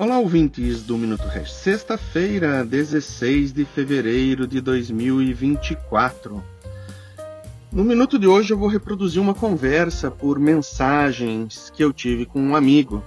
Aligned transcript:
Olá, 0.00 0.20
ouvintes 0.20 0.84
do 0.84 0.96
Minuto 0.96 1.24
Hash. 1.24 1.52
Sexta-feira, 1.52 2.64
16 2.64 3.52
de 3.52 3.64
fevereiro 3.64 4.46
de 4.46 4.60
2024. 4.60 6.40
No 7.72 7.82
minuto 7.82 8.16
de 8.16 8.24
hoje 8.24 8.52
eu 8.52 8.58
vou 8.58 8.68
reproduzir 8.68 9.20
uma 9.20 9.34
conversa 9.34 10.08
por 10.08 10.38
mensagens 10.38 11.72
que 11.74 11.82
eu 11.82 11.92
tive 11.92 12.24
com 12.26 12.40
um 12.40 12.54
amigo. 12.54 13.02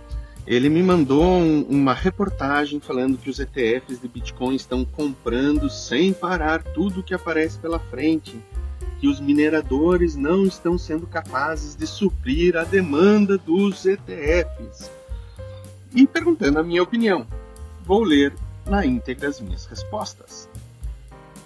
Ele 0.46 0.68
me 0.68 0.84
mandou 0.84 1.24
um, 1.24 1.62
uma 1.62 1.94
reportagem 1.94 2.82
falando 2.82 3.18
que 3.18 3.30
os 3.30 3.40
ETFs 3.40 4.02
de 4.02 4.10
Bitcoin 4.10 4.58
estão 4.58 4.84
comprando 4.84 5.70
sem 5.70 6.12
parar 6.12 6.62
tudo 6.62 7.02
que 7.02 7.14
aparece 7.14 7.58
pela 7.58 7.80
frente, 7.80 8.38
que 9.00 9.08
os 9.08 9.22
mineradores 9.22 10.18
não 10.18 10.44
estão 10.44 10.78
sendo 10.78 11.08
capazes 11.08 11.74
de 11.74 11.88
suprir 11.88 12.58
a 12.58 12.66
demanda 12.66 13.38
dos 13.38 13.86
ETFs. 13.86 15.00
E 15.94 16.08
perguntando 16.08 16.60
a 16.60 16.64
minha 16.64 16.84
opinião. 16.84 17.28
Vou 17.86 18.04
ler 18.04 18.34
na 18.66 18.86
íntegra 18.86 19.30
as 19.30 19.40
minhas 19.40 19.66
respostas. 19.66 20.50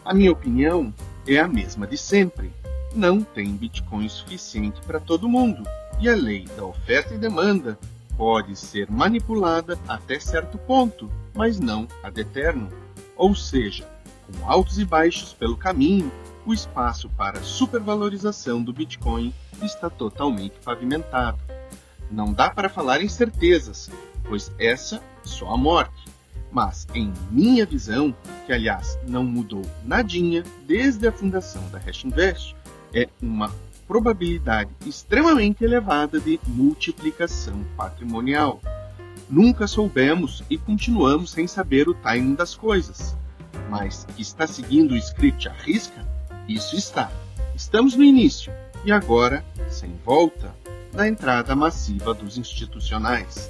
A 0.03 0.13
minha 0.13 0.31
opinião 0.31 0.93
é 1.27 1.39
a 1.39 1.47
mesma 1.47 1.87
de 1.87 1.97
sempre 1.97 2.51
não 2.95 3.21
tem 3.21 3.55
Bitcoin 3.55 4.07
suficiente 4.07 4.79
para 4.81 4.99
todo 4.99 5.27
mundo, 5.27 5.63
e 5.99 6.09
a 6.09 6.15
lei 6.15 6.45
da 6.55 6.65
oferta 6.65 7.13
e 7.13 7.17
demanda 7.17 7.77
pode 8.17 8.55
ser 8.55 8.89
manipulada 8.89 9.77
até 9.87 10.17
certo 10.17 10.57
ponto, 10.57 11.11
mas 11.33 11.59
não 11.59 11.87
ad 12.01 12.19
eterno. 12.19 12.69
Ou 13.17 13.35
seja, 13.35 13.85
com 14.25 14.49
altos 14.49 14.79
e 14.79 14.85
baixos 14.85 15.33
pelo 15.33 15.57
caminho, 15.57 16.09
o 16.45 16.53
espaço 16.53 17.09
para 17.09 17.43
supervalorização 17.43 18.63
do 18.63 18.71
Bitcoin 18.71 19.33
está 19.61 19.89
totalmente 19.89 20.55
pavimentado. 20.63 21.39
Não 22.09 22.31
dá 22.31 22.49
para 22.49 22.69
falar 22.69 23.01
em 23.01 23.09
certezas, 23.09 23.89
pois 24.27 24.51
essa 24.59 24.97
é 24.97 25.01
só 25.23 25.49
a 25.49 25.57
morte. 25.57 26.05
Mas, 26.51 26.87
em 26.93 27.11
minha 27.31 27.65
visão, 27.65 28.15
que 28.45 28.53
aliás 28.53 28.97
não 29.07 29.23
mudou 29.23 29.61
nadinha 29.83 30.43
desde 30.65 31.07
a 31.07 31.11
fundação 31.11 31.61
da 31.69 31.77
Hash 31.79 32.05
Invest, 32.05 32.55
é 32.93 33.09
uma 33.21 33.51
probabilidade 33.87 34.69
extremamente 34.85 35.63
elevada 35.63 36.19
de 36.19 36.39
multiplicação 36.47 37.63
patrimonial. 37.75 38.61
Nunca 39.29 39.67
soubemos 39.67 40.43
e 40.49 40.57
continuamos 40.57 41.31
sem 41.31 41.47
saber 41.47 41.89
o 41.89 41.93
timing 41.93 42.35
das 42.35 42.55
coisas. 42.55 43.17
Mas 43.69 44.05
que 44.15 44.21
está 44.21 44.47
seguindo 44.47 44.91
o 44.91 44.97
script 44.97 45.49
à 45.49 45.53
risca? 45.53 46.05
Isso 46.47 46.75
está. 46.75 47.11
Estamos 47.55 47.95
no 47.95 48.03
início 48.03 48.53
e 48.83 48.91
agora, 48.91 49.43
sem 49.67 49.91
volta, 50.05 50.55
da 50.93 51.07
entrada 51.07 51.55
massiva 51.55 52.13
dos 52.13 52.37
institucionais. 52.37 53.49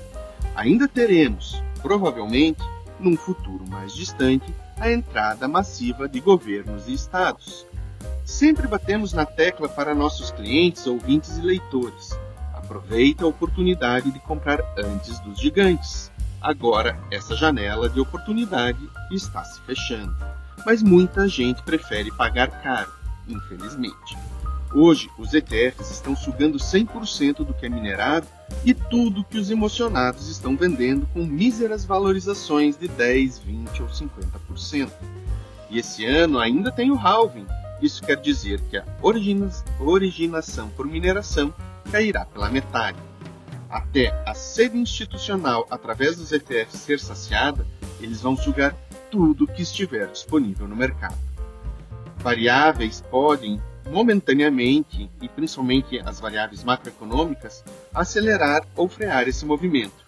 Ainda 0.55 0.87
teremos, 0.87 1.61
provavelmente, 1.81 2.61
num 2.99 3.17
futuro 3.17 3.65
mais 3.67 3.93
distante, 3.93 4.53
a 4.79 4.89
entrada 4.89 5.47
massiva 5.47 6.07
de 6.07 6.19
governos 6.19 6.87
e 6.87 6.93
estados. 6.93 7.65
Sempre 8.23 8.67
batemos 8.67 9.13
na 9.13 9.25
tecla 9.25 9.67
para 9.67 9.93
nossos 9.93 10.31
clientes, 10.31 10.87
ouvintes 10.87 11.37
e 11.37 11.41
leitores. 11.41 12.17
Aproveita 12.53 13.25
a 13.25 13.27
oportunidade 13.27 14.11
de 14.11 14.19
comprar 14.19 14.59
antes 14.77 15.19
dos 15.19 15.39
gigantes. 15.39 16.11
Agora, 16.41 16.99
essa 17.11 17.35
janela 17.35 17.89
de 17.89 17.99
oportunidade 17.99 18.79
está 19.11 19.43
se 19.43 19.61
fechando. 19.61 20.15
Mas 20.65 20.81
muita 20.81 21.27
gente 21.27 21.61
prefere 21.63 22.11
pagar 22.11 22.49
caro, 22.61 22.91
infelizmente. 23.27 24.17
Hoje, 24.77 25.09
os 25.17 25.33
ETFs 25.33 25.89
estão 25.89 26.13
sugando 26.17 26.57
100% 26.57 27.45
do 27.45 27.53
que 27.53 27.65
é 27.65 27.69
minerado 27.69 28.27
e 28.65 28.73
tudo 28.73 29.23
que 29.23 29.37
os 29.37 29.49
emocionados 29.49 30.27
estão 30.27 30.57
vendendo 30.57 31.07
com 31.13 31.23
míseras 31.25 31.85
valorizações 31.85 32.77
de 32.77 32.89
10, 32.89 33.39
20 33.39 33.81
ou 33.83 33.87
50%. 33.87 34.91
E 35.69 35.79
esse 35.79 36.05
ano 36.05 36.39
ainda 36.39 36.73
tem 36.73 36.91
o 36.91 36.99
halving, 36.99 37.47
isso 37.81 38.03
quer 38.03 38.17
dizer 38.17 38.59
que 38.69 38.77
a 38.77 38.85
originação 39.79 40.67
por 40.71 40.85
mineração 40.85 41.53
cairá 41.89 42.25
pela 42.25 42.49
metade. 42.49 42.99
Até 43.69 44.09
a 44.25 44.33
sede 44.33 44.77
institucional 44.77 45.65
através 45.69 46.17
dos 46.17 46.33
ETFs 46.33 46.81
ser 46.81 46.99
saciada, 46.99 47.65
eles 48.01 48.21
vão 48.21 48.35
sugar 48.35 48.75
tudo 49.09 49.47
que 49.47 49.61
estiver 49.61 50.07
disponível 50.07 50.67
no 50.67 50.75
mercado. 50.75 51.17
Variáveis 52.17 53.01
podem, 53.09 53.61
momentaneamente, 53.89 55.09
e 55.21 55.29
principalmente 55.29 55.99
as 55.99 56.19
variáveis 56.19 56.63
macroeconômicas, 56.63 57.63
acelerar 57.93 58.65
ou 58.75 58.87
frear 58.87 59.27
esse 59.27 59.45
movimento, 59.45 60.05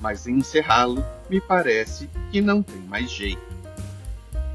mas 0.00 0.26
encerrá-lo 0.26 1.04
me 1.28 1.40
parece 1.40 2.08
que 2.30 2.40
não 2.40 2.62
tem 2.62 2.80
mais 2.82 3.10
jeito. 3.10 3.40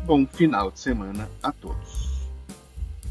Bom 0.06 0.25
final 0.25 0.69
de 0.69 0.80
semana 0.80 1.30
a 1.41 1.52
todos. 1.52 2.05